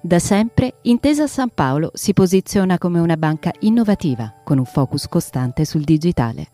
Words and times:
Da 0.00 0.20
sempre 0.20 0.74
Intesa 0.82 1.26
San 1.26 1.50
Paolo 1.52 1.90
si 1.92 2.12
posiziona 2.12 2.78
come 2.78 3.00
una 3.00 3.16
banca 3.16 3.50
innovativa 3.60 4.32
con 4.44 4.58
un 4.58 4.64
focus 4.64 5.08
costante 5.08 5.64
sul 5.64 5.82
digitale. 5.82 6.46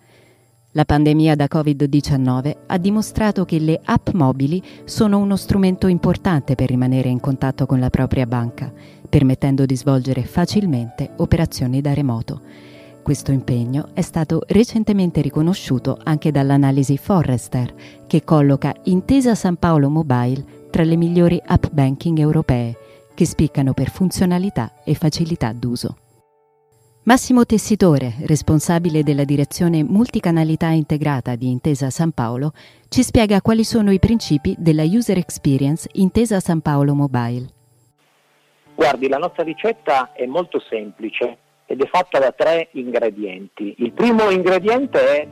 La 0.71 0.86
pandemia 0.86 1.36
da 1.36 1.44
Covid-19 1.44 2.57
ha 2.66 2.79
dimostrato 2.79 3.44
che 3.44 3.58
le 3.58 3.79
app 3.85 4.08
mobili 4.14 4.62
sono 4.85 5.18
uno 5.18 5.36
strumento 5.36 5.88
importante 5.88 6.54
per 6.54 6.71
rimanere 6.71 7.11
in 7.11 7.21
contatto 7.21 7.66
con 7.66 7.79
la 7.79 7.90
propria 7.90 8.25
banca, 8.25 8.72
permettendo 9.07 9.66
di 9.66 9.76
svolgere 9.76 10.24
facilmente 10.24 11.11
operazioni 11.18 11.82
da 11.82 11.93
remoto. 11.93 12.40
Questo 13.02 13.30
impegno 13.30 13.90
è 13.93 14.00
stato 14.00 14.43
recentemente 14.46 15.21
riconosciuto 15.21 15.99
anche 16.02 16.30
dall'analisi 16.30 16.96
Forrester, 16.96 17.74
che 18.07 18.24
colloca 18.24 18.74
Intesa 18.85 19.35
San 19.35 19.57
Paolo 19.57 19.90
Mobile 19.90 20.63
tra 20.71 20.82
le 20.82 20.96
migliori 20.96 21.40
app 21.44 21.66
banking 21.71 22.18
europee 22.18 22.79
che 23.14 23.25
spiccano 23.25 23.73
per 23.73 23.91
funzionalità 23.91 24.82
e 24.85 24.95
facilità 24.95 25.53
d'uso. 25.53 25.96
Massimo 27.05 27.45
Tessitore, 27.45 28.14
responsabile 28.25 29.03
della 29.03 29.25
direzione 29.25 29.85
multicanalità 29.85 30.68
integrata 30.68 31.36
di 31.36 31.50
Intesa 31.50 31.91
San 31.91 32.12
Paolo, 32.12 32.53
ci 32.88 33.03
spiega 33.03 33.42
quali 33.42 33.62
sono 33.62 33.92
i 33.92 33.98
principi 33.98 34.55
della 34.58 34.84
user 34.84 35.19
experience 35.19 35.86
Intesa 35.92 36.41
San 36.41 36.62
Paolo 36.62 36.94
Mobile. 36.94 37.47
Guardi, 38.75 39.08
la 39.08 39.19
nostra 39.19 39.42
ricetta 39.42 40.12
è 40.14 40.25
molto 40.25 40.58
semplice 40.60 41.36
ed 41.66 41.83
è 41.83 41.86
fatta 41.86 42.19
da 42.19 42.33
tre 42.33 42.70
ingredienti. 42.72 43.75
Il 43.78 43.92
primo 43.92 44.31
ingrediente 44.31 44.98
è 45.06 45.28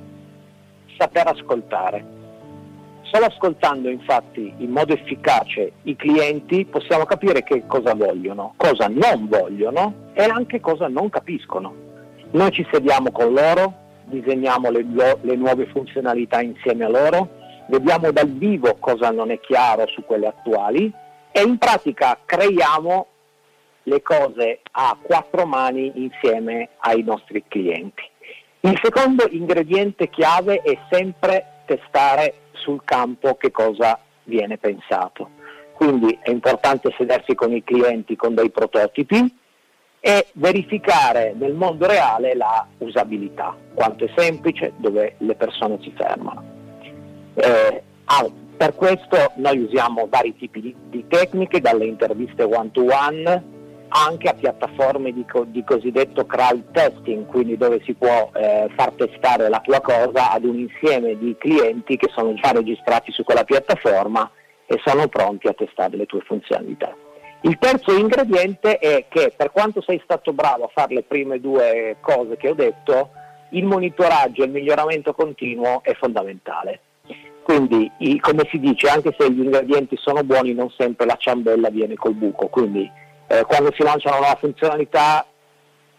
saper 0.99 1.29
ascoltare. 1.29 2.22
Solo 3.13 3.27
ascoltando 3.27 3.91
infatti 3.91 4.55
in 4.57 4.71
modo 4.71 4.95
efficace 4.95 5.73
i 5.83 5.97
clienti 5.97 6.65
possiamo 6.65 7.05
capire 7.05 7.43
che 7.43 7.67
cosa 7.67 7.95
vogliono, 7.95 8.55
cosa 8.57 8.87
non 8.89 9.29
vogliono 9.29 10.13
e 10.15 10.23
anche 10.23 10.61
cosa 10.61 10.89
non 10.89 11.11
capiscono. 11.11 11.75
Noi 12.31 12.51
ci 12.53 12.67
sediamo 12.73 13.13
con 13.13 13.35
loro, 13.35 13.75
disegniamo 14.05 14.71
le, 14.71 14.87
le 15.21 15.37
nuove 15.37 15.67
funzionalità 15.67 16.41
insieme 16.41 16.87
a 16.87 16.89
loro, 16.89 17.29
vediamo 17.69 18.11
dal 18.13 18.31
vivo 18.31 18.77
cosa 18.81 19.11
non 19.11 19.31
è 19.31 19.39
chiaro 19.41 19.87
su 19.89 20.03
quelle 20.07 20.29
attuali 20.29 20.91
e 21.33 21.43
in 21.43 21.59
pratica 21.59 22.19
creiamo 22.25 23.07
le 23.83 24.01
cose 24.01 24.61
a 24.71 24.97
quattro 24.99 25.45
mani 25.45 25.93
insieme 25.97 26.71
ai 26.79 27.03
nostri 27.03 27.45
clienti. 27.47 28.09
Il 28.61 28.79
secondo 28.83 29.27
ingrediente 29.29 30.09
chiave 30.09 30.63
è 30.63 30.79
sempre 30.89 31.52
testare 31.77 32.35
sul 32.53 32.83
campo 32.85 33.37
che 33.37 33.51
cosa 33.51 33.99
viene 34.25 34.59
pensato. 34.59 35.31
Quindi 35.73 36.17
è 36.23 36.31
importante 36.31 36.95
sedersi 36.97 37.35
con 37.35 37.53
i 37.53 37.65
clienti 37.65 38.15
con 38.15 38.35
dei 38.35 38.51
prototipi 38.51 39.41
e 40.01 40.27
verificare 40.35 41.35
nel 41.37 41.55
mondo 41.55 41.87
reale 41.87 42.35
la 42.35 42.67
usabilità, 42.79 43.57
quanto 43.75 44.05
è 44.05 44.11
semplice, 44.17 44.73
dove 44.77 45.15
le 45.19 45.35
persone 45.35 45.79
si 45.81 45.93
fermano. 45.97 46.43
Eh, 47.35 47.83
ah, 48.05 48.27
per 48.57 48.75
questo 48.75 49.33
noi 49.37 49.59
usiamo 49.59 50.07
vari 50.09 50.37
tipi 50.37 50.61
di, 50.61 50.75
di 50.89 51.05
tecniche, 51.09 51.61
dalle 51.61 51.87
interviste 51.87 52.43
one-to-one 52.43 53.52
anche 53.95 54.29
a 54.29 54.35
piattaforme 54.35 55.13
di, 55.13 55.25
co- 55.31 55.45
di, 55.47 55.63
cosiddetto 55.65 56.25
crowd 56.25 56.71
testing, 56.73 57.27
quindi 57.27 57.57
dove 57.57 57.81
si 57.85 57.93
può 57.95 58.31
eh, 58.35 58.69
far 58.75 58.93
testare 58.93 59.49
la 59.49 59.61
tua 59.61 59.81
cosa 59.81 60.33
ad 60.33 60.45
un 60.45 60.59
insieme 60.59 61.19
di 61.19 61.37
clienti 61.39 61.97
che 61.97 62.09
sono 62.13 62.33
già 62.35 62.53
registrati 62.53 63.13
su 63.13 63.23
quella 63.23 63.45
piattaforma 63.45 64.31
e 64.67 64.81
sono 64.85 65.09
pronti 65.09 65.49
a 65.49 65.53
testare 65.53 65.97
le 65.97 66.07
tue 66.07 66.21
funzionalità. 66.21 66.95
Il 67.43 67.59
terzo 67.59 67.93
ingrediente 67.95 68.79
è 68.79 69.07
che 69.09 69.35
per 69.37 69.51
quanto 69.51 69.83
sei 69.83 70.01
stato 70.05 70.33
bravo 70.33 70.65
a 70.65 70.71
fare 70.73 70.95
le 70.95 71.03
prime 71.03 71.41
due 71.41 71.97
cose 72.01 72.37
che 72.37 72.49
ho 72.49 72.55
detto, 72.55 73.11
il 73.51 73.65
monitoraggio 73.65 74.43
e 74.43 74.47
il 74.47 74.53
miglioramento 74.53 75.13
continuo 75.13 75.83
è 75.83 75.93
fondamentale. 75.95 76.81
Quindi, 77.43 77.91
come 78.21 78.47
si 78.49 78.61
dice, 78.61 78.89
anche 78.89 79.15
se 79.19 79.31
gli 79.31 79.41
ingredienti 79.43 79.97
sono 79.97 80.23
buoni, 80.23 80.55
non 80.55 80.71
sempre 80.79 81.05
la 81.05 81.17
ciambella 81.19 81.69
viene 81.69 81.97
col 81.97 82.15
buco. 82.15 82.47
Quindi, 82.47 82.89
eh, 83.27 83.45
quando 83.45 83.73
si 83.73 83.83
lancia 83.83 84.09
una 84.09 84.19
nuova 84.19 84.37
funzionalità 84.37 85.27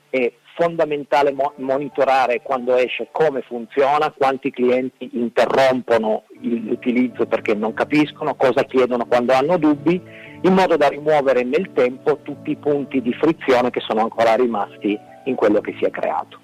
è 0.09 0.31
fondamentale 0.55 1.31
mo- 1.31 1.53
monitorare 1.57 2.41
quando 2.41 2.75
esce 2.75 3.07
come 3.11 3.41
funziona, 3.41 4.11
quanti 4.11 4.51
clienti 4.51 5.09
interrompono 5.13 6.23
l'utilizzo 6.41 7.25
perché 7.25 7.53
non 7.55 7.73
capiscono, 7.73 8.35
cosa 8.35 8.63
chiedono 8.63 9.05
quando 9.05 9.33
hanno 9.33 9.57
dubbi, 9.57 10.01
in 10.41 10.53
modo 10.53 10.77
da 10.77 10.87
rimuovere 10.89 11.43
nel 11.43 11.71
tempo 11.73 12.19
tutti 12.21 12.51
i 12.51 12.55
punti 12.55 13.01
di 13.01 13.13
frizione 13.13 13.69
che 13.69 13.79
sono 13.79 14.01
ancora 14.01 14.35
rimasti 14.35 14.97
in 15.25 15.35
quello 15.35 15.61
che 15.61 15.73
si 15.79 15.85
è 15.85 15.89
creato. 15.89 16.39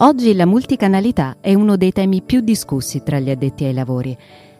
Oggi 0.00 0.34
la 0.34 0.46
multicanalità 0.46 1.38
è 1.40 1.54
uno 1.54 1.76
dei 1.76 1.90
temi 1.90 2.22
più 2.22 2.40
discussi 2.40 3.02
tra 3.02 3.18
gli 3.18 3.30
addetti 3.30 3.64
ai 3.64 3.74
lavori 3.74 4.16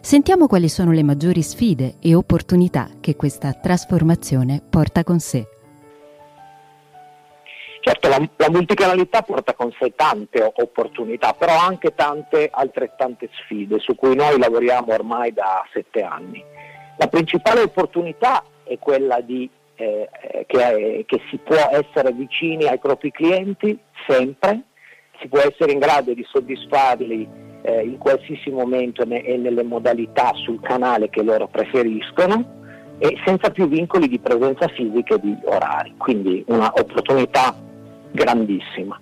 Sentiamo 0.09 0.47
quali 0.47 0.69
sono 0.69 0.91
le 0.91 1.03
maggiori 1.03 1.43
sfide 1.43 1.97
e 2.01 2.15
opportunità 2.15 2.87
che 2.99 3.15
questa 3.15 3.53
trasformazione 3.53 4.59
porta 4.67 5.03
con 5.03 5.19
sé. 5.19 5.45
Certo, 7.81 8.07
la, 8.07 8.17
la, 8.37 8.49
multicanalità 8.49 9.21
porta 9.21 9.53
con 9.53 9.71
sé 9.79 9.93
tante 9.95 10.41
opportunità, 10.41 11.33
però 11.33 11.55
anche 11.55 11.93
tante 11.93 12.49
altrettante 12.51 13.29
sfide 13.33 13.77
su 13.77 13.93
cui 13.93 14.15
noi 14.15 14.39
lavoriamo 14.39 14.91
ormai 14.91 15.31
da 15.31 15.63
sette 15.71 16.01
anni. 16.01 16.43
La 16.97 17.05
principale 17.05 17.61
opportunità 17.61 18.43
è 18.63 18.79
quella 18.79 19.21
di, 19.21 19.47
eh, 19.75 20.09
che, 20.47 21.03
che 21.05 21.21
si 21.29 21.37
può 21.37 21.69
essere 21.69 22.13
vicini 22.13 22.65
ai 22.65 22.79
propri 22.79 23.11
clienti 23.11 23.77
sempre, 24.07 24.63
si 25.19 25.27
può 25.27 25.37
essere 25.37 25.71
in 25.71 25.77
grado 25.77 26.15
di 26.15 26.25
soddisfarli 26.27 27.48
eh, 27.61 27.83
in 27.83 27.97
qualsiasi 27.97 28.49
momento 28.49 29.03
e 29.03 29.37
nelle 29.37 29.63
modalità 29.63 30.31
sul 30.33 30.59
canale 30.61 31.09
che 31.09 31.23
loro 31.23 31.47
preferiscono 31.47 32.57
e 32.97 33.17
senza 33.25 33.49
più 33.49 33.67
vincoli 33.67 34.07
di 34.07 34.19
presenza 34.19 34.67
fisica 34.67 35.15
e 35.15 35.19
di 35.19 35.37
orari, 35.45 35.93
quindi 35.97 36.43
un'opportunità 36.47 37.55
grandissima. 38.11 38.99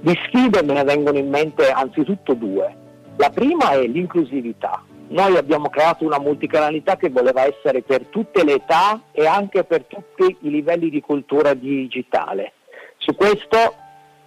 Di 0.00 0.18
sfide 0.26 0.62
me 0.62 0.74
ne 0.74 0.84
vengono 0.84 1.18
in 1.18 1.28
mente 1.28 1.70
anzitutto 1.70 2.34
due. 2.34 2.74
La 3.16 3.30
prima 3.30 3.70
è 3.70 3.86
l'inclusività. 3.86 4.82
Noi 5.08 5.36
abbiamo 5.36 5.68
creato 5.68 6.04
una 6.04 6.18
multicanalità 6.18 6.96
che 6.96 7.10
voleva 7.10 7.44
essere 7.44 7.82
per 7.82 8.06
tutte 8.06 8.44
le 8.44 8.54
età 8.54 9.00
e 9.12 9.26
anche 9.26 9.64
per 9.64 9.84
tutti 9.84 10.36
i 10.40 10.50
livelli 10.50 10.90
di 10.90 11.00
cultura 11.00 11.54
digitale. 11.54 12.52
Su 12.96 13.14
questo 13.14 13.74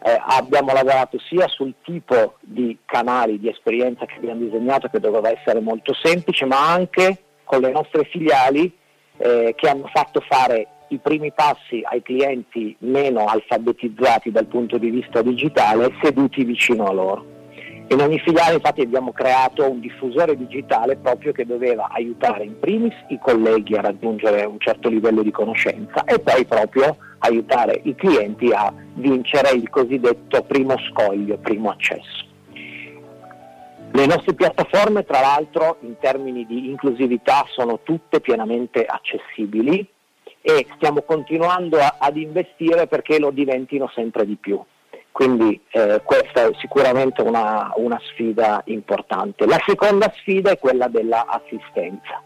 eh, 0.02 0.22
abbiamo 0.28 0.74
lavorato 0.74 1.20
sia 1.20 1.48
sul 1.48 1.74
tipo 1.84 2.36
di 2.40 2.78
canali 2.86 3.40
di 3.40 3.50
esperienza 3.50 4.06
che 4.06 4.16
abbiamo 4.16 4.42
disegnato, 4.42 4.88
che 4.88 5.00
doveva 5.00 5.30
essere 5.30 5.60
molto 5.60 5.94
semplice, 5.94 6.46
ma 6.46 6.72
anche 6.72 7.18
con 7.44 7.62
le 7.62 7.72
nostre 7.72 8.06
filiali 8.06 8.72
eh, 9.18 9.54
che 9.56 9.68
hanno 9.68 9.90
fatto 9.92 10.22
fare 10.22 10.68
i 10.90 10.98
primi 10.98 11.32
passi 11.32 11.82
ai 11.84 12.02
clienti 12.02 12.76
meno 12.80 13.26
alfabetizzati 13.26 14.32
dal 14.32 14.46
punto 14.46 14.78
di 14.78 14.90
vista 14.90 15.22
digitale 15.22 15.94
seduti 16.02 16.44
vicino 16.44 16.86
a 16.86 16.94
loro. 16.94 17.38
In 17.92 18.00
ogni 18.02 18.20
filiale 18.20 18.54
infatti 18.54 18.82
abbiamo 18.82 19.12
creato 19.12 19.68
un 19.68 19.80
diffusore 19.80 20.38
digitale 20.38 20.96
proprio 20.96 21.32
che 21.32 21.46
doveva 21.46 21.90
aiutare 21.92 22.44
in 22.44 22.60
primis 22.60 22.94
i 23.08 23.18
colleghi 23.20 23.76
a 23.76 23.82
raggiungere 23.82 24.46
un 24.46 24.60
certo 24.60 24.90
livello 24.90 25.24
di 25.24 25.32
conoscenza 25.32 26.04
e 26.04 26.20
poi 26.20 26.46
proprio 26.46 26.96
aiutare 27.20 27.80
i 27.84 27.96
clienti 27.96 28.52
a 28.52 28.74
vincere 28.94 29.52
il 29.52 29.70
cosiddetto 29.70 30.44
primo 30.44 30.76
scoglio, 30.90 31.38
primo 31.38 31.70
accesso. 31.70 32.28
Le 33.92 34.06
nostre 34.06 34.34
piattaforme 34.34 35.04
tra 35.04 35.20
l'altro 35.20 35.78
in 35.82 35.98
termini 36.00 36.46
di 36.46 36.70
inclusività 36.70 37.46
sono 37.50 37.80
tutte 37.84 38.22
pienamente 38.22 38.86
accessibili 38.86 39.86
e 40.42 40.68
stiamo 40.76 41.02
continuando 41.02 41.80
a, 41.80 41.96
ad 41.98 42.16
investire 42.18 42.88
perché 42.88 43.20
lo 43.20 43.32
diventino 43.32 43.90
sempre 43.94 44.26
di 44.26 44.36
più. 44.36 44.62
Quindi 45.12 45.60
eh, 45.72 46.02
questa 46.04 46.46
è 46.46 46.50
sicuramente 46.60 47.22
una, 47.22 47.74
una, 47.76 48.00
sfida 48.12 48.62
importante. 48.66 49.46
La 49.46 49.62
seconda 49.66 50.10
sfida 50.18 50.52
è 50.52 50.60
quella 50.60 50.88
dell'assistenza. 50.88 52.22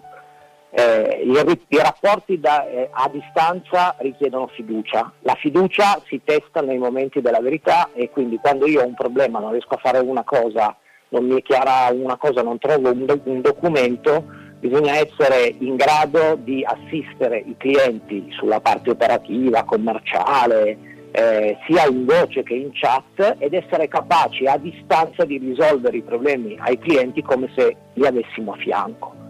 Eh, 0.76 1.22
i, 1.24 1.60
i, 1.68 1.78
rapporti 1.78 2.40
da, 2.40 2.68
eh, 2.68 2.90
a 2.92 3.08
distanza 3.08 3.96
richiedono 4.00 4.48
fiducia. 4.48 5.12
La 5.20 5.36
fiducia 5.36 6.02
si 6.08 6.22
testa 6.24 6.62
nei 6.62 6.80
momenti 6.80 7.22
della 7.22 7.42
verità 7.42 7.90
e 7.94 8.10
quindi 8.10 8.38
quando 8.38 8.66
io 8.66 8.82
ho 8.82 8.88
un 8.88 8.96
problema, 8.96 9.38
non 9.38 9.52
riesco 9.52 9.76
a 9.76 9.80
fare 9.80 10.00
una 10.00 10.24
cosa, 10.24 10.76
non 11.10 11.26
mi 11.26 11.38
è 11.38 11.44
chiara 11.44 11.94
una 11.94 12.18
cosa, 12.18 12.42
non 12.42 12.58
trovo 12.58 12.90
un, 12.90 13.06
do- 13.06 13.22
un 13.26 13.42
documento, 13.42 14.26
bisogna 14.60 14.96
essere 14.96 15.54
in 15.60 15.76
grado 15.76 16.40
di 16.42 16.66
assistere 16.66 17.38
i 17.38 17.56
clienti 17.56 18.26
sulla 18.32 18.60
parte 18.60 18.90
operativa, 18.90 19.64
commerciale, 19.66 20.78
eh, 21.12 21.56
sia 21.68 21.86
in 21.86 22.06
voce 22.06 22.42
che 22.42 22.56
in 22.56 22.72
chat 22.74 23.36
ed 23.38 23.54
essere 23.54 23.88
capaci 23.88 24.48
a 24.48 24.58
distanza 24.58 25.24
di 25.24 25.38
risolvere 25.38 25.98
i 25.98 26.02
problemi 26.02 26.58
ai 26.60 26.80
clienti 26.80 27.22
come 27.22 27.52
se 27.56 27.76
li 27.94 28.08
avessimo 28.08 28.54
a 28.54 28.58
fianco. 28.58 29.23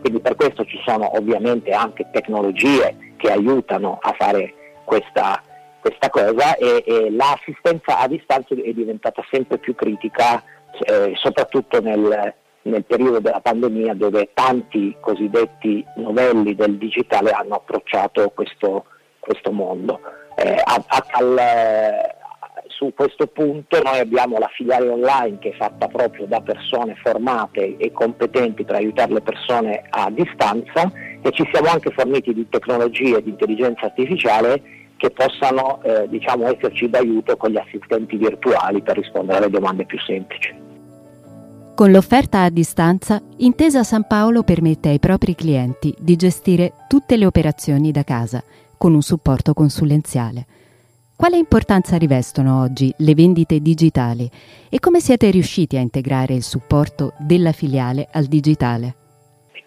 Quindi 0.00 0.20
per 0.20 0.34
questo 0.34 0.64
ci 0.64 0.80
sono 0.84 1.16
ovviamente 1.16 1.70
anche 1.72 2.08
tecnologie 2.10 3.14
che 3.16 3.30
aiutano 3.30 3.98
a 4.00 4.14
fare 4.16 4.54
questa, 4.84 5.42
questa 5.80 6.08
cosa 6.08 6.56
e, 6.56 6.82
e, 6.86 7.10
l'assistenza 7.10 7.98
a 7.98 8.08
distanza 8.08 8.54
è 8.54 8.72
diventata 8.72 9.22
sempre 9.30 9.58
più 9.58 9.74
critica, 9.74 10.42
eh, 10.86 11.12
soprattutto 11.16 11.80
nel, 11.80 12.34
nel 12.62 12.84
periodo 12.84 13.20
della 13.20 13.40
pandemia 13.40 13.94
dove 13.94 14.30
tanti 14.32 14.96
cosiddetti 15.00 15.84
novelli 15.96 16.54
del 16.54 16.76
digitale 16.76 17.30
hanno 17.30 17.56
approcciato 17.56 18.30
questo, 18.30 18.86
questo 19.18 19.52
mondo. 19.52 20.00
Eh, 20.36 20.60
a, 20.64 20.82
a, 20.86 21.06
al, 21.10 21.38
su 22.80 22.94
questo 22.94 23.26
punto 23.26 23.82
noi 23.82 23.98
abbiamo 23.98 24.38
la 24.38 24.48
filiale 24.54 24.88
online 24.88 25.38
che 25.38 25.50
è 25.50 25.54
fatta 25.54 25.86
proprio 25.86 26.24
da 26.24 26.40
persone 26.40 26.96
formate 27.02 27.76
e 27.76 27.92
competenti 27.92 28.64
per 28.64 28.76
aiutare 28.76 29.12
le 29.12 29.20
persone 29.20 29.82
a 29.90 30.10
distanza 30.10 30.90
e 31.20 31.30
ci 31.30 31.46
siamo 31.52 31.68
anche 31.68 31.90
forniti 31.90 32.32
di 32.32 32.48
tecnologie 32.48 33.22
di 33.22 33.28
intelligenza 33.28 33.84
artificiale 33.84 34.62
che 34.96 35.10
possano 35.10 35.82
eh, 35.82 36.08
diciamo, 36.08 36.48
esserci 36.48 36.88
d'aiuto 36.88 37.36
con 37.36 37.50
gli 37.50 37.58
assistenti 37.58 38.16
virtuali 38.16 38.80
per 38.80 38.96
rispondere 38.96 39.38
alle 39.38 39.50
domande 39.50 39.84
più 39.84 39.98
semplici. 40.00 40.54
Con 41.74 41.90
l'offerta 41.90 42.42
a 42.42 42.50
distanza, 42.50 43.20
Intesa 43.38 43.82
San 43.82 44.06
Paolo 44.06 44.42
permette 44.42 44.88
ai 44.88 44.98
propri 44.98 45.34
clienti 45.34 45.94
di 45.98 46.16
gestire 46.16 46.72
tutte 46.88 47.18
le 47.18 47.26
operazioni 47.26 47.90
da 47.90 48.04
casa 48.04 48.42
con 48.78 48.94
un 48.94 49.02
supporto 49.02 49.52
consulenziale. 49.52 50.46
Quale 51.20 51.36
importanza 51.36 51.98
rivestono 51.98 52.62
oggi 52.62 52.90
le 52.96 53.12
vendite 53.12 53.60
digitali 53.60 54.26
e 54.70 54.78
come 54.78 55.00
siete 55.00 55.28
riusciti 55.28 55.76
a 55.76 55.80
integrare 55.80 56.32
il 56.32 56.42
supporto 56.42 57.12
della 57.18 57.52
filiale 57.52 58.08
al 58.10 58.24
digitale? 58.24 58.94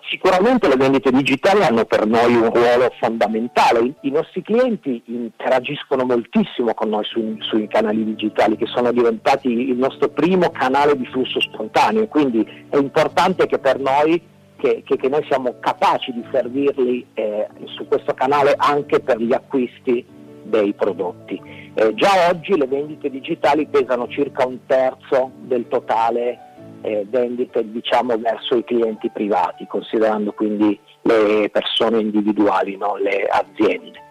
Sicuramente 0.09 0.67
le 0.67 0.77
vendite 0.77 1.11
digitali 1.11 1.61
hanno 1.61 1.85
per 1.85 2.07
noi 2.07 2.33
un 2.33 2.51
ruolo 2.51 2.91
fondamentale. 2.99 3.93
I 4.01 4.09
nostri 4.09 4.41
clienti 4.41 5.03
interagiscono 5.05 6.05
moltissimo 6.05 6.73
con 6.73 6.89
noi 6.89 7.03
su, 7.03 7.37
sui 7.41 7.67
canali 7.67 8.03
digitali 8.03 8.57
che 8.57 8.65
sono 8.65 8.91
diventati 8.91 9.49
il 9.49 9.77
nostro 9.77 10.09
primo 10.09 10.49
canale 10.49 10.97
di 10.97 11.05
flusso 11.05 11.39
spontaneo, 11.39 12.07
quindi 12.07 12.43
è 12.67 12.77
importante 12.77 13.45
che 13.45 13.59
per 13.59 13.79
noi 13.79 14.19
che, 14.57 14.81
che, 14.83 14.97
che 14.97 15.07
noi 15.07 15.23
siamo 15.27 15.59
capaci 15.59 16.13
di 16.13 16.25
servirli 16.31 17.05
eh, 17.13 17.47
su 17.65 17.87
questo 17.87 18.15
canale 18.15 18.55
anche 18.57 19.01
per 19.01 19.21
gli 19.21 19.33
acquisti 19.33 20.21
dei 20.43 20.73
prodotti. 20.73 21.41
Eh, 21.73 21.93
già 21.95 22.29
oggi 22.29 22.57
le 22.57 22.67
vendite 22.67 23.09
digitali 23.09 23.67
pesano 23.67 24.07
circa 24.07 24.45
un 24.45 24.59
terzo 24.65 25.31
del 25.41 25.67
totale 25.67 26.51
eh, 26.81 27.05
vendite 27.09 27.69
diciamo, 27.71 28.17
verso 28.17 28.55
i 28.57 28.63
clienti 28.63 29.09
privati, 29.09 29.65
considerando 29.67 30.33
quindi 30.33 30.77
le 31.01 31.49
persone 31.51 31.99
individuali, 31.99 32.77
no? 32.77 32.97
le 32.97 33.25
aziende. 33.25 34.01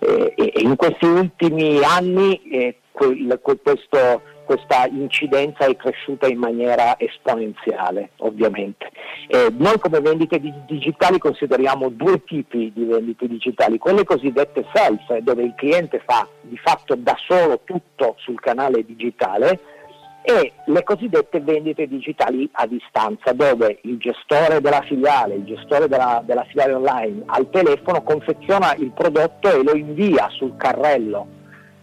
Eh, 0.00 0.52
in 0.62 0.76
questi 0.76 1.06
ultimi 1.06 1.82
anni 1.82 2.40
eh, 2.50 2.76
questo 2.92 4.22
questa 4.50 4.88
incidenza 4.90 5.64
è 5.64 5.76
cresciuta 5.76 6.26
in 6.26 6.38
maniera 6.38 6.98
esponenziale, 6.98 8.10
ovviamente. 8.16 8.90
Eh, 9.28 9.46
noi 9.56 9.78
come 9.78 10.00
vendite 10.00 10.40
digitali 10.66 11.20
consideriamo 11.20 11.88
due 11.88 12.24
tipi 12.24 12.72
di 12.74 12.82
vendite 12.82 13.28
digitali, 13.28 13.78
quelle 13.78 14.02
cosiddette 14.02 14.66
self, 14.74 15.16
dove 15.18 15.44
il 15.44 15.54
cliente 15.54 16.02
fa 16.04 16.26
di 16.40 16.56
fatto 16.56 16.96
da 16.96 17.16
solo 17.28 17.60
tutto 17.62 18.16
sul 18.18 18.40
canale 18.40 18.84
digitale, 18.84 19.60
e 20.22 20.52
le 20.64 20.82
cosiddette 20.82 21.38
vendite 21.38 21.86
digitali 21.86 22.48
a 22.54 22.66
distanza, 22.66 23.32
dove 23.32 23.78
il 23.82 23.98
gestore 23.98 24.60
della 24.60 24.82
filiale, 24.82 25.36
il 25.36 25.44
gestore 25.44 25.86
della, 25.86 26.24
della 26.26 26.42
filiale 26.42 26.72
online 26.72 27.22
al 27.26 27.48
telefono 27.50 28.02
confeziona 28.02 28.74
il 28.74 28.90
prodotto 28.90 29.48
e 29.48 29.62
lo 29.62 29.76
invia 29.76 30.28
sul 30.30 30.56
carrello 30.56 31.38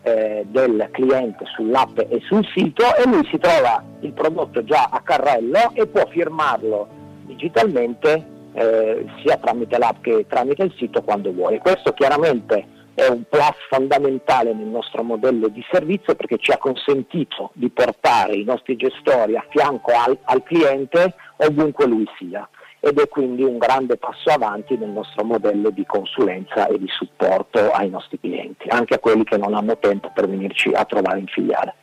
eh, 0.08 0.46
del 0.48 0.88
cliente 0.92 1.44
sull'app 1.56 2.00
e 2.08 2.22
sul 2.26 2.46
sito 2.56 2.84
e 2.96 3.08
lui 3.08 3.28
si 3.30 3.38
trova 3.38 3.84
il 4.02 4.14
prodotto 4.14 4.64
già 4.64 4.88
a 4.90 5.02
carrello 5.02 5.72
e 5.74 5.86
può 5.88 6.06
firmarlo 6.08 6.88
digitalmente 7.26 8.36
eh, 8.54 9.06
sia 9.22 9.38
tramite 9.38 9.78
l'app 9.78 10.02
che 10.02 10.26
tramite 10.28 10.64
il 10.64 10.74
sito 10.78 11.02
quando 11.02 11.34
vuole. 11.34 11.60
Questo 11.60 11.92
chiaramente 11.92 12.76
è 12.94 13.08
un 13.08 13.24
plus 13.30 13.56
fondamentale 13.70 14.54
nel 14.54 14.68
nostro 14.68 15.04
modello 15.04 15.50
di 15.50 15.64
servizio 15.70 16.16
perché 16.16 16.38
ci 16.38 16.52
ha 16.52 16.58
consentito 16.58 17.52
di 17.54 17.70
portare 17.70 18.36
i 18.36 18.44
nostri 18.44 18.76
gestori 18.76 19.36
a 19.36 19.46
fianco 19.50 19.92
al, 19.92 20.18
al 20.24 20.42
cliente 20.44 21.14
ovunque 21.38 21.86
lui 21.86 22.08
sia 22.18 22.48
ed 22.88 23.00
è 23.00 23.08
quindi 23.10 23.44
un 23.44 23.58
grande 23.58 23.98
passo 23.98 24.30
avanti 24.30 24.78
nel 24.78 24.90
nostro 24.90 25.26
modello 25.26 25.70
di 25.72 25.86
consulenza 25.86 26.68
e 26.68 26.80
di 26.80 26.88
supporto 26.88 27.72
ai 27.72 27.90
nostri 27.90 28.18
clienti, 28.20 28.70
anche 28.70 28.96
a 28.96 29.00
quelli 29.00 29.26
che 29.26 29.38
non 29.38 29.54
hanno 29.54 29.78
tempo 29.78 30.10
per 30.14 30.30
venirci 30.30 30.72
a 30.74 30.86
trovare 30.86 31.20
in 31.20 31.28
filiale. 31.28 31.74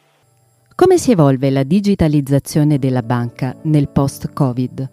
Come 0.75 0.97
si 0.97 1.13
evolve 1.13 1.51
la 1.51 1.63
digitalizzazione 1.63 2.79
della 2.79 3.03
banca 3.03 3.55
nel 3.63 3.89
post-Covid? 3.89 4.91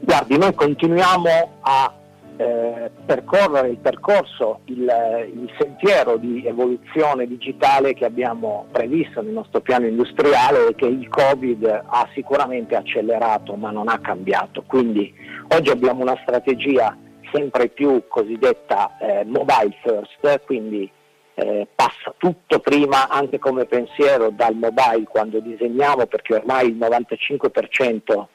Guardi, 0.00 0.38
noi 0.38 0.54
continuiamo 0.54 1.28
a 1.60 1.92
eh, 2.36 2.90
percorrere 3.04 3.68
il 3.68 3.78
percorso, 3.78 4.60
il, 4.66 4.80
il, 4.80 5.50
sentiero 5.58 6.16
di 6.16 6.46
evoluzione 6.46 7.26
digitale 7.26 7.94
che 7.94 8.04
abbiamo 8.04 8.66
previsto 8.70 9.20
nel 9.22 9.32
nostro 9.32 9.60
piano 9.60 9.86
industriale 9.86 10.68
e 10.68 10.74
che 10.74 10.86
il 10.86 11.08
Covid 11.08 11.64
ha 11.86 12.08
sicuramente 12.14 12.74
accelerato 12.74 13.54
ma 13.54 13.70
non 13.70 13.88
ha 13.88 13.98
cambiato. 13.98 14.62
Quindi 14.66 15.12
oggi 15.48 15.70
abbiamo 15.70 16.02
una 16.02 16.18
strategia 16.22 16.96
sempre 17.32 17.68
più 17.68 18.04
cosiddetta 18.08 18.96
eh, 18.98 19.24
mobile 19.24 19.76
first, 19.82 20.44
quindi 20.44 20.90
eh, 21.34 21.66
passa 21.74 22.14
tutto 22.16 22.60
prima 22.60 23.08
anche 23.08 23.38
come 23.38 23.64
pensiero 23.64 24.30
dal 24.30 24.54
mobile 24.54 25.04
quando 25.08 25.40
disegniamo 25.40 26.06
perché 26.06 26.34
ormai 26.34 26.68
il 26.68 26.76
95% 26.76 28.26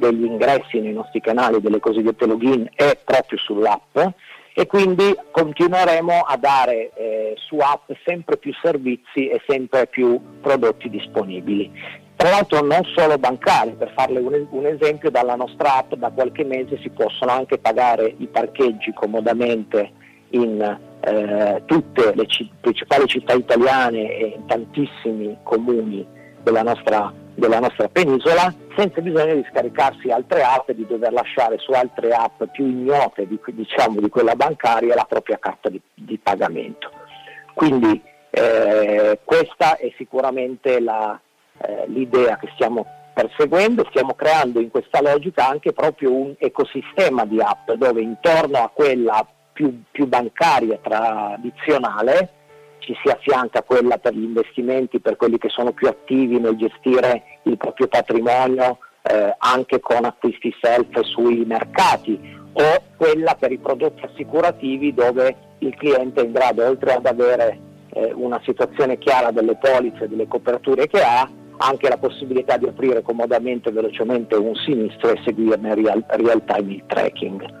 degli 0.00 0.24
ingressi 0.24 0.80
nei 0.80 0.92
nostri 0.92 1.20
canali, 1.20 1.60
delle 1.60 1.78
cosiddette 1.78 2.26
login, 2.26 2.68
è 2.74 2.98
proprio 3.04 3.38
sull'app 3.38 3.98
e 4.52 4.66
quindi 4.66 5.14
continueremo 5.30 6.22
a 6.22 6.36
dare 6.36 6.90
eh, 6.94 7.34
su 7.36 7.58
app 7.58 7.90
sempre 8.04 8.36
più 8.38 8.52
servizi 8.60 9.28
e 9.28 9.40
sempre 9.46 9.86
più 9.86 10.20
prodotti 10.40 10.88
disponibili. 10.88 11.70
Tra 12.16 12.30
l'altro 12.30 12.60
non 12.60 12.82
solo 12.94 13.16
bancari, 13.16 13.74
per 13.78 13.92
farle 13.96 14.18
un, 14.18 14.46
un, 14.50 14.66
esempio 14.66 15.10
dalla 15.10 15.36
nostra 15.36 15.76
app 15.76 15.94
da 15.94 16.10
qualche 16.10 16.44
mese 16.44 16.78
si 16.82 16.90
possono 16.90 17.30
anche 17.30 17.58
pagare 17.58 18.14
i 18.18 18.26
parcheggi 18.26 18.92
comodamente 18.92 19.90
in 20.30 20.60
eh, 21.00 21.62
tutte 21.64 22.12
le 22.14 22.26
c- 22.26 22.48
principali 22.60 23.06
città 23.06 23.32
italiane 23.32 24.16
e 24.16 24.34
in 24.36 24.46
tantissimi 24.46 25.38
comuni 25.42 26.06
della 26.42 26.62
nostra 26.62 27.10
della 27.40 27.58
nostra 27.58 27.88
penisola 27.88 28.54
senza 28.76 29.00
bisogno 29.00 29.34
di 29.34 29.46
scaricarsi 29.50 30.10
altre 30.10 30.42
app 30.42 30.68
e 30.68 30.76
di 30.76 30.86
dover 30.86 31.12
lasciare 31.12 31.58
su 31.58 31.72
altre 31.72 32.12
app 32.12 32.44
più 32.52 32.64
ignote 32.66 33.26
di, 33.26 33.40
diciamo, 33.46 34.00
di 34.00 34.08
quella 34.08 34.36
bancaria 34.36 34.94
la 34.94 35.06
propria 35.08 35.38
carta 35.40 35.68
di, 35.68 35.80
di 35.92 36.18
pagamento. 36.18 36.90
Quindi 37.54 38.00
eh, 38.30 39.18
questa 39.24 39.76
è 39.76 39.92
sicuramente 39.96 40.78
la, 40.80 41.18
eh, 41.58 41.84
l'idea 41.88 42.36
che 42.36 42.48
stiamo 42.54 42.86
perseguendo, 43.12 43.84
stiamo 43.90 44.14
creando 44.14 44.60
in 44.60 44.70
questa 44.70 45.02
logica 45.02 45.48
anche 45.48 45.72
proprio 45.72 46.14
un 46.14 46.34
ecosistema 46.38 47.24
di 47.24 47.40
app 47.40 47.72
dove 47.72 48.00
intorno 48.00 48.58
a 48.58 48.70
quella 48.72 49.26
più, 49.52 49.82
più 49.90 50.06
bancaria 50.06 50.78
tradizionale 50.80 52.34
ci 52.80 52.94
si 53.02 53.10
affianca 53.10 53.62
quella 53.62 53.98
per 53.98 54.14
gli 54.14 54.24
investimenti, 54.24 55.00
per 55.00 55.16
quelli 55.16 55.38
che 55.38 55.48
sono 55.48 55.72
più 55.72 55.88
attivi 55.88 56.38
nel 56.38 56.56
gestire 56.56 57.40
il 57.44 57.56
proprio 57.56 57.86
patrimonio 57.86 58.78
eh, 59.02 59.34
anche 59.38 59.80
con 59.80 60.04
acquisti 60.04 60.54
self 60.60 61.00
sui 61.02 61.44
mercati 61.46 62.38
o 62.52 62.82
quella 62.96 63.34
per 63.38 63.52
i 63.52 63.58
prodotti 63.58 64.04
assicurativi 64.04 64.92
dove 64.92 65.36
il 65.58 65.74
cliente 65.76 66.20
è 66.20 66.24
in 66.24 66.32
grado, 66.32 66.66
oltre 66.66 66.94
ad 66.94 67.06
avere 67.06 67.58
eh, 67.92 68.12
una 68.14 68.40
situazione 68.44 68.98
chiara 68.98 69.30
delle 69.30 69.56
polizze, 69.56 70.08
delle 70.08 70.26
coperture 70.26 70.86
che 70.86 71.00
ha, 71.00 71.28
anche 71.58 71.88
la 71.88 71.98
possibilità 71.98 72.56
di 72.56 72.66
aprire 72.66 73.02
comodamente 73.02 73.68
e 73.68 73.72
velocemente 73.72 74.34
un 74.34 74.54
sinistro 74.54 75.10
e 75.10 75.20
seguirne 75.24 75.74
real, 75.74 76.04
real 76.08 76.42
time 76.44 76.72
il 76.72 76.82
tracking. 76.86 77.58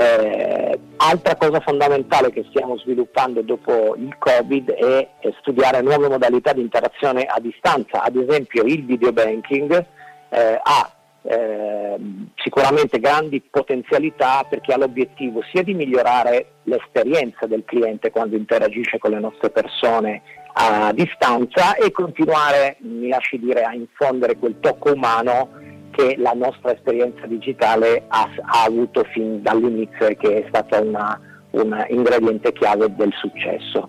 Eh, 0.00 0.78
altra 0.98 1.34
cosa 1.34 1.58
fondamentale 1.58 2.30
che 2.30 2.44
stiamo 2.50 2.78
sviluppando 2.78 3.42
dopo 3.42 3.96
il 3.96 4.14
Covid 4.16 4.70
è, 4.70 5.08
è, 5.18 5.34
studiare 5.40 5.82
nuove 5.82 6.08
modalità 6.08 6.52
di 6.52 6.60
interazione 6.60 7.24
a 7.24 7.40
distanza, 7.40 8.04
ad 8.04 8.14
esempio 8.14 8.62
il 8.62 8.84
videobanking 8.84 9.86
eh, 10.28 10.60
ha 10.62 10.92
eh, 11.22 11.96
sicuramente 12.36 13.00
grandi 13.00 13.40
potenzialità 13.40 14.46
perché 14.48 14.72
ha 14.72 14.76
l'obiettivo 14.76 15.42
sia 15.50 15.64
di 15.64 15.74
migliorare 15.74 16.58
l'esperienza 16.62 17.46
del 17.46 17.64
cliente 17.64 18.12
quando 18.12 18.36
interagisce 18.36 18.98
con 18.98 19.10
le 19.10 19.18
nostre 19.18 19.50
persone 19.50 20.22
a 20.52 20.92
distanza 20.92 21.74
e 21.74 21.90
continuare, 21.90 22.76
mi 22.82 23.08
lasci 23.08 23.36
dire, 23.40 23.64
a 23.64 23.74
infondere 23.74 24.36
quel 24.36 24.60
tocco 24.60 24.92
umano 24.92 25.50
che 25.90 26.16
la 26.18 26.32
nostra 26.32 26.72
esperienza 26.72 27.26
digitale 27.26 28.04
ha, 28.08 28.28
ha 28.42 28.64
avuto 28.64 29.04
fin 29.12 29.42
dall'inizio 29.42 30.06
e 30.06 30.16
che 30.16 30.44
è 30.44 30.48
stata 30.48 30.80
una, 30.80 31.20
un 31.50 31.84
ingrediente 31.88 32.52
chiave 32.52 32.94
del 32.94 33.12
successo. 33.18 33.88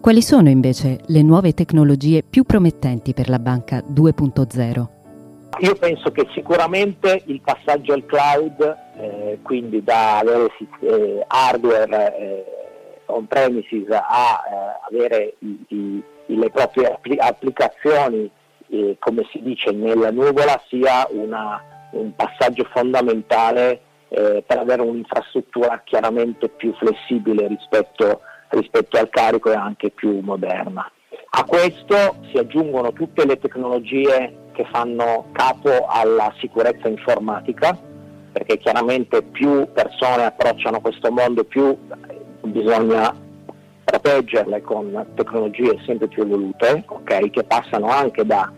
Quali 0.00 0.20
sono 0.20 0.48
invece 0.48 1.00
le 1.06 1.22
nuove 1.22 1.52
tecnologie 1.52 2.24
più 2.28 2.42
promettenti 2.42 3.14
per 3.14 3.28
la 3.28 3.38
banca 3.38 3.78
2.0? 3.78 4.86
Io 5.60 5.74
penso 5.76 6.10
che 6.10 6.26
sicuramente 6.34 7.22
il 7.26 7.40
passaggio 7.40 7.92
al 7.92 8.04
cloud, 8.04 8.76
eh, 8.96 9.38
quindi 9.42 9.84
da 9.84 10.18
avere 10.18 10.48
eh, 10.80 11.24
hardware 11.26 12.16
eh, 12.18 12.44
on 13.06 13.26
premises 13.26 13.86
a 13.90 14.42
eh, 14.42 14.96
avere 14.96 15.34
i, 15.38 15.64
i, 15.68 16.02
le 16.26 16.50
proprie 16.50 16.98
applicazioni 17.18 18.28
eh, 18.72 18.96
come 18.98 19.28
si 19.30 19.42
dice 19.42 19.70
nella 19.70 20.10
nuvola 20.10 20.60
sia 20.68 21.06
una, 21.10 21.62
un 21.92 22.14
passaggio 22.14 22.66
fondamentale 22.72 23.80
eh, 24.08 24.42
per 24.46 24.58
avere 24.58 24.80
un'infrastruttura 24.80 25.82
chiaramente 25.84 26.48
più 26.48 26.72
flessibile 26.74 27.48
rispetto, 27.48 28.22
rispetto 28.48 28.98
al 28.98 29.10
carico 29.10 29.52
e 29.52 29.56
anche 29.56 29.90
più 29.90 30.20
moderna. 30.20 30.90
A 31.34 31.44
questo 31.44 32.16
si 32.30 32.38
aggiungono 32.38 32.92
tutte 32.92 33.26
le 33.26 33.38
tecnologie 33.38 34.50
che 34.52 34.66
fanno 34.70 35.26
capo 35.32 35.86
alla 35.86 36.32
sicurezza 36.38 36.88
informatica, 36.88 37.78
perché 38.32 38.56
chiaramente 38.56 39.22
più 39.22 39.68
persone 39.72 40.24
approcciano 40.24 40.80
questo 40.80 41.10
mondo, 41.10 41.44
più 41.44 41.76
bisogna 42.42 43.14
proteggerle 43.84 44.62
con 44.62 45.06
tecnologie 45.14 45.78
sempre 45.84 46.08
più 46.08 46.22
evolute, 46.22 46.84
okay, 46.86 47.28
che 47.30 47.44
passano 47.44 47.88
anche 47.88 48.24
da 48.24 48.50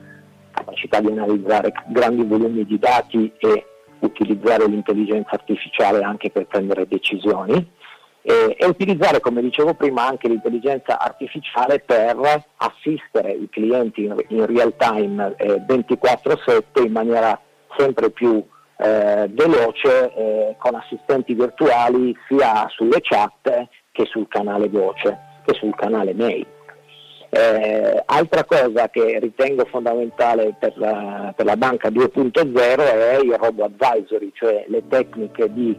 capacità 0.85 1.00
di 1.00 1.09
analizzare 1.09 1.73
grandi 1.88 2.23
volumi 2.25 2.64
di 2.64 2.79
dati 2.79 3.33
e 3.38 3.67
utilizzare 4.00 4.67
l'intelligenza 4.67 5.31
artificiale 5.33 6.03
anche 6.03 6.31
per 6.31 6.47
prendere 6.47 6.87
decisioni 6.87 7.55
e, 8.23 8.57
e, 8.59 8.67
utilizzare, 8.67 9.21
come 9.21 9.43
dicevo 9.43 9.75
prima, 9.75 10.07
anche 10.07 10.29
l'intelligenza 10.29 10.99
artificiale 10.99 11.81
per 11.81 12.17
assistere 12.57 13.33
i 13.33 13.49
clienti 13.50 14.05
in, 14.05 14.17
in 14.29 14.47
real 14.47 14.75
time 14.76 15.35
eh, 15.37 15.62
24/7 15.67 16.85
in 16.85 16.93
maniera 16.93 17.38
sempre 17.76 18.11
più 18.11 18.43
eh, 18.76 19.29
veloce 19.31 20.12
eh, 20.14 20.57
con 20.59 20.75
assistenti 20.75 21.35
virtuali 21.35 22.17
sia 22.29 22.67
sulle 22.69 23.00
chat 23.00 23.69
che 23.93 24.05
sul 24.07 24.26
canale 24.29 24.69
voce, 24.69 25.19
che 25.45 25.55
sul 25.55 25.75
canale 25.75 26.14
mail. 26.14 26.47
Eh, 27.37 28.00
altra 28.07 28.45
cosa 28.45 28.88
che 28.91 29.19
ritengo 29.19 29.64
fondamentale 29.64 30.55
per 30.57 30.73
la, 30.76 31.33
per 31.35 31.45
la 31.45 31.57
banca 31.57 31.88
2.0 31.88 32.55
è 32.79 33.19
il 33.21 33.35
robo 33.35 33.64
advisory, 33.64 34.31
cioè 34.35 34.64
le 34.69 34.87
tecniche 34.87 35.53
di 35.53 35.76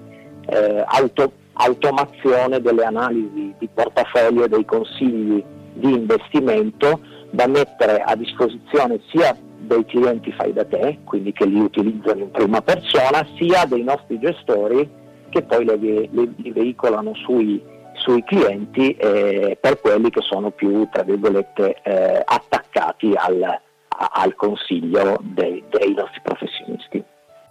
eh, 0.47 0.83
auto, 0.85 1.31
automazione 1.53 2.59
delle 2.59 2.83
analisi 2.83 3.55
di 3.57 3.69
portafoglio 3.73 4.43
e 4.43 4.49
dei 4.49 4.65
consigli 4.65 5.41
di 5.75 5.93
investimento 5.93 6.99
da 7.31 7.47
mettere 7.47 8.01
a 8.01 8.17
disposizione 8.17 8.99
sia 9.09 9.33
dei 9.59 9.85
clienti 9.85 10.33
fai 10.33 10.51
da 10.51 10.65
te, 10.65 10.99
quindi 11.05 11.31
che 11.31 11.45
li 11.45 11.61
utilizzano 11.61 12.19
in 12.19 12.31
prima 12.31 12.61
persona, 12.61 13.25
sia 13.37 13.63
dei 13.63 13.83
nostri 13.83 14.19
gestori 14.19 14.89
che 15.29 15.41
poi 15.41 15.63
li, 15.63 16.09
li 16.35 16.51
veicolano 16.51 17.13
sui 17.15 17.63
sui 18.05 18.23
clienti 18.23 18.91
eh, 18.91 19.57
per 19.59 19.81
quelli 19.81 20.11
che 20.11 20.21
sono 20.21 20.51
più 20.51 20.87
tra 20.91 21.01
virgolette 21.01 21.81
eh, 21.81 22.21
attaccati 22.23 23.13
al, 23.15 23.41
al 23.87 24.35
consiglio 24.35 25.17
dei, 25.21 25.63
dei 25.69 25.93
nostri 25.95 26.21
professionisti. 26.21 27.03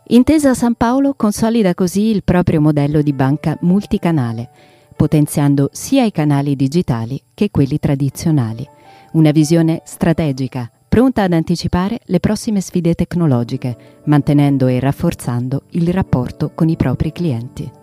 Intesa 0.08 0.54
San 0.54 0.74
Paolo 0.74 1.14
consolida 1.14 1.74
così 1.74 2.10
il 2.10 2.22
proprio 2.22 2.60
modello 2.60 3.02
di 3.02 3.12
banca 3.12 3.56
multicanale, 3.62 4.48
potenziando 4.94 5.70
sia 5.72 6.04
i 6.04 6.12
canali 6.12 6.54
digitali 6.54 7.20
che 7.34 7.50
quelli 7.50 7.78
tradizionali. 7.78 8.68
Una 9.12 9.32
visione 9.32 9.80
strategica, 9.84 10.70
pronta 10.88 11.22
ad 11.22 11.32
anticipare 11.32 12.00
le 12.04 12.20
prossime 12.20 12.60
sfide 12.60 12.94
tecnologiche, 12.94 13.76
mantenendo 14.04 14.68
e 14.68 14.78
rafforzando 14.78 15.62
il 15.70 15.88
rapporto 15.88 16.52
con 16.54 16.68
i 16.68 16.76
propri 16.76 17.10
clienti. 17.10 17.82